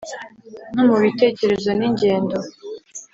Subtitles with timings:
[0.73, 2.37] no mu bitekerezo n’ingendo,